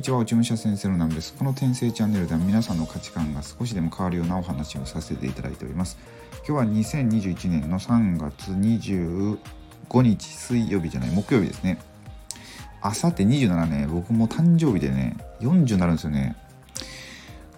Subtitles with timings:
[0.00, 1.34] にちは、内武者先生の南です。
[1.34, 5.98] この転生チャンネルでは皆さんの価値観が少しでも変わるようなお話をさせていただいております。
[6.48, 9.36] 今日は2021年の3月25
[10.00, 11.78] 日水曜日じゃない、木曜日ですね。
[12.80, 16.34] あさって27年、僕も誕生日でね、40になるんですよね。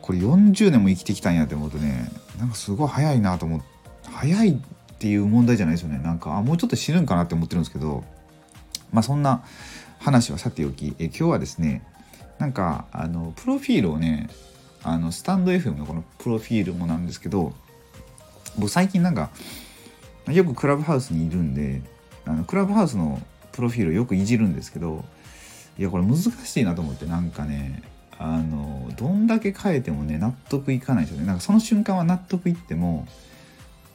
[0.00, 3.66] これ40年も生きてきたんやって思うとね、なんかすごい早いなと思って、
[4.10, 4.56] 早いっ
[4.98, 5.98] ていう問題じゃないですよね。
[5.98, 8.02] なんか、あ、もうちょっと死ぬんかなって思ってるんですけど、
[8.94, 9.44] まあそんな
[9.98, 11.82] 話はさておき、え今日はですね、
[12.40, 14.28] なんかあのプロフィールをね
[14.82, 17.52] あのスタンド FM のこのプロフィールもなんですけど
[18.58, 19.30] 僕最近なんか
[20.26, 21.82] よくクラブハウスにいるんで
[22.24, 23.20] あのクラブハウスの
[23.52, 25.04] プロフィールをよくいじるんですけど
[25.78, 27.82] いやこれ難しいなと思ってなんかね
[28.18, 31.26] あのどんだけ変えてもね納得いかないですよね。
[31.26, 33.06] なんかその瞬間は納得いっても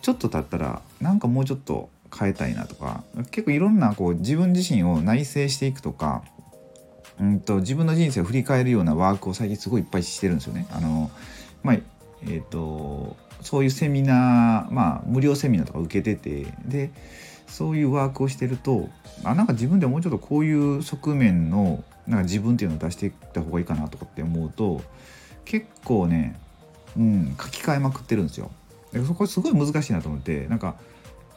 [0.00, 6.22] ちょっと経ったらなんかもうちょっと変えたいなとか結構いろんなこう自分自身を内省していくとか
[7.20, 10.66] うんと自分の人生を振り返るようなワークを最近すごいいっぱいしてるんですよね。
[10.70, 11.10] あの
[11.62, 11.76] まあ
[12.22, 16.90] えーと、そういうセミナーまあ無料セミナーとか受けててで
[17.46, 18.88] そういうワークをしてると
[19.24, 24.82] あなんか自分でもうちょっとこういう側面のなんか自分っていうのを出していった方がいいかなとかって思うと
[25.44, 26.38] 結構ね、
[26.96, 28.50] うん、書き換えまくってるんですよ。
[28.92, 30.76] でそこすごい難しいなと思ってなんか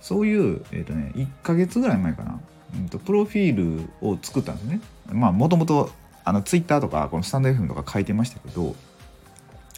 [0.00, 2.40] そういう、えーとね、1ヶ月ぐらい前かな
[2.76, 4.80] うんと、プロフィールを作ったんですね。
[5.10, 5.90] まあもともと
[6.24, 8.74] あのツイッターとかこのスタンド FM とか書いてましたけど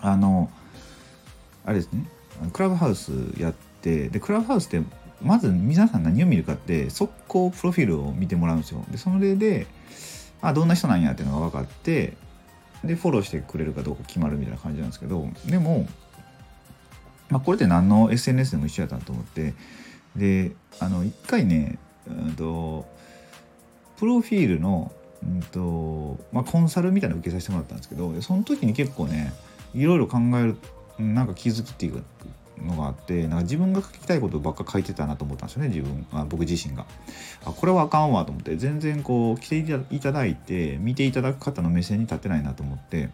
[0.00, 0.50] あの
[1.64, 2.06] あれですね
[2.52, 4.82] クラブハウスやってでクラブハウスって
[5.22, 8.84] まず皆さん何を見るかって速攻プロフィールを見てもらうんですよ。
[8.90, 9.66] でそれで
[10.42, 12.12] あどんな人なんやっていうのが分かって
[12.84, 15.88] でフォローしてくれるかどうか決まるみたいな感じなんですけどでも、
[17.30, 19.54] まあ、これって何の SNS でも一緒やったと思って
[20.14, 21.78] であの一回ね
[22.08, 22.86] うんと
[23.96, 29.32] プロフィールの、うんとまあ、コンサルみたいなの受けさせてもらったんですけどその時に結構ね
[29.74, 30.56] いろいろ考える
[30.98, 32.02] なんか気づきっていう
[32.62, 36.86] のがあってなんか自分が書きたいことばっか書いてたなと思ったんですよね自分あ僕自身が。
[37.44, 39.58] あこれはあかんわと思って全然こう来て
[39.90, 43.10] いただいて見ていただく方の目線に立ってないなと思って、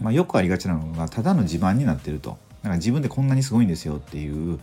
[0.00, 2.38] まあ、よくありがちなのがただの自慢になってると。
[2.62, 4.58] なんか自分でこんなにすごいんですよっていう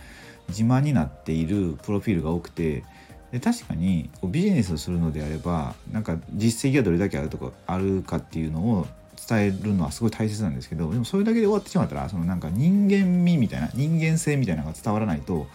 [0.49, 2.83] 自慢になっているプロフィールが多くて
[3.31, 8.87] で確かにこうビジネスをするのであればなんか実績がどれだけあるとかあるかっていうのを
[9.27, 15.47] 伝えるのはすごい大切なんですけどでもそれだけで終わってしまったらそのなんか人間味みたいな人間性みたいなのが伝わらないと、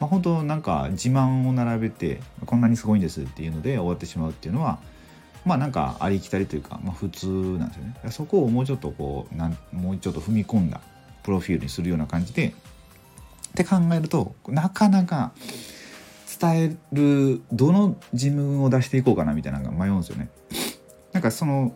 [0.00, 4.78] まあ、本当なんか自慢を並べてこんなにすごいんですっていうので終わってしまうっていうのは
[5.44, 7.94] まあなんかありきたりというか、まあ、普通なんですよね。
[8.10, 10.80] そこをもうちょっとこうなんもうちょっと踏み込んだ
[11.22, 15.32] プロフィールにするような感じでって考えるとなかなか
[16.40, 20.30] 伝えるどの自分を出していこうかなみたいなのが迷うんですよね。
[21.12, 21.72] なんかその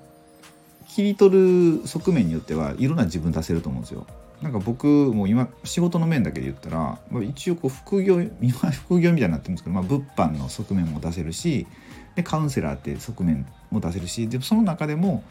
[0.88, 4.06] 切り取る側面によってはいろんな自分出せると思うんですよ。
[4.42, 11.66] なんか僕も今仕事の面だけで言ったら、まあ、一応こう副業今 副業みたいになってるんですけど、まあ、物販の側面も出せるし
[12.14, 15.24] でカウンセラーって側面も出せるしでその中でも、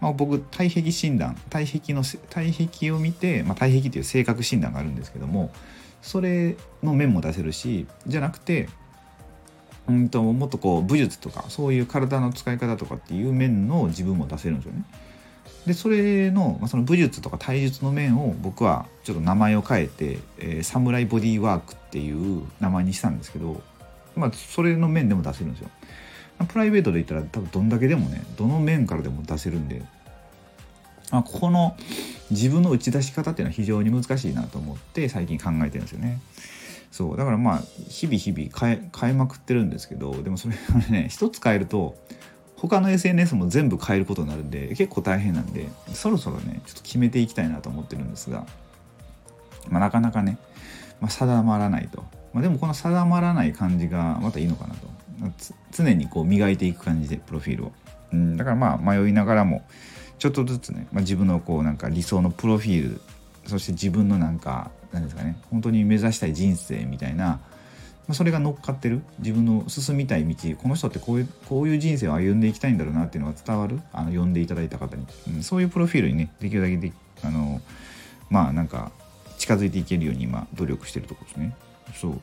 [0.00, 5.50] まあ、僕体壁診断体壁の体壁を見て、まあ、体壁っていう性格診断があるんですけども
[6.02, 8.68] それの面も出せるしじゃなくて
[9.88, 14.84] うんともっとこう武術とかそういう体の使い方とかっていう面の自分も出せるんですよね。
[15.66, 23.60] でそれの,、まあ、その武術とか体術の面を僕はちょっと名前を変えて、えー、サムライボディーワークっていう名前にしたんですけど、
[24.16, 25.70] まあ、それの面でも出せるんですよ。
[26.46, 29.82] プライベートで言ったら多分どんだけでもねどの面からでも出せるんで
[31.10, 31.76] まあ、ここの
[32.30, 36.20] 自分の打ち出し方っていうのは非常に難しいなと思って最近考えてるんですよね。
[36.90, 37.16] そう。
[37.16, 41.96] だからまあ日々日々変え変えまくってるんですけどでもそれはね一つ変えると
[42.56, 48.46] 他の SNS も全部変えることになるんで結構大変なんでそろそろねちょっと決めていきたいなと思ってるんですが、
[49.68, 50.38] まあ、なかなかね、
[51.00, 52.02] まあ、定まらないと、
[52.32, 54.88] まあ、でもこの定まらない感じがまたいいのかなと。
[55.72, 57.72] 常にこう磨いていく感じでプロフィールを、
[58.12, 59.62] うん、だからまあ迷いながらも
[60.18, 63.00] ちょっとずつね、まあ、自分のこうなんか理想のプロフィール
[63.46, 67.40] そして自分のなんか何ですかね本当に目指したい人生みたいな、ま
[68.10, 69.02] あ、それが乗っかってる。
[69.20, 73.80] 自分の進みたい道この人ってこういうこういう人生を歩んでいきたいんだろうなっていうのが伝わる。
[73.92, 76.92] あの読んでいただいた方に、うん、そういうプロフィールにねできるだけで
[77.22, 77.60] あの
[78.30, 78.92] まあなんか
[79.38, 81.56] 近づいていけるように今努力してるところですね。
[81.94, 82.20] そう。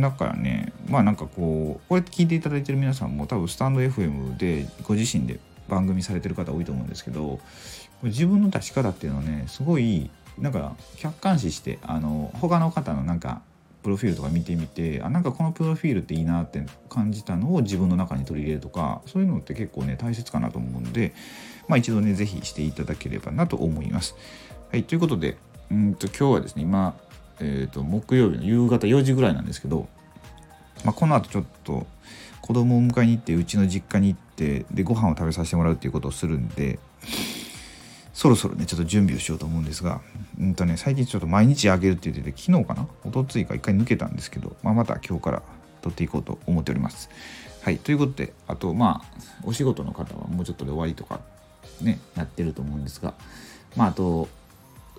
[0.00, 7.40] だからねまあなんかこうこれ聞いていただいてる皆さんも多分スタンド FM でご自身で番組されてる方多いと思うんですけど
[8.02, 13.42] 自分の出し方っていうのはねすごいなんか客観視してあの他の方のなんか
[13.82, 21.14] プロフィールとか見てみてあなんかこのプロフィールっていいなって感じたのを自分の中に取り入れるとかそういうのって結構ね大切かなと思うので、
[21.68, 24.16] まあ、一度ね是非していただければなと思います。
[24.70, 25.36] はい、ということで
[25.70, 26.94] うんと今日はですね今、
[27.40, 29.88] えーと、木曜日の夕方4時ぐらいなんですけど、
[30.84, 31.86] まあ、この後ちょっと
[32.50, 36.80] 子供を迎えに行ってうちの実家に行ってでご飯を食べさせてもらうっていうことをするんで
[38.12, 40.00] そろそろねちょっと準備をしようと思うんですが、
[40.36, 45.42] うんとね、最近ちょっと毎日あげるって言ってて昨日かなおとついか一回抜けたんですけど、まあ、また今日から
[45.80, 47.08] 撮っていこうと思っております。
[47.62, 51.20] はいということであとまあお仕事の方はもうちょっとで終わりとか
[51.80, 53.14] ねなってると思うんですが
[53.76, 54.28] まああと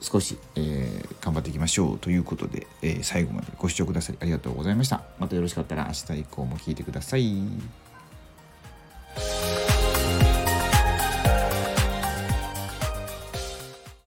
[0.02, 5.04] 少し、えー、頑張っていきましょうということで、えー、最後までご視聴くださりありがとうございました。
[5.20, 7.91] またよろしかったら明日以降も聞いてください。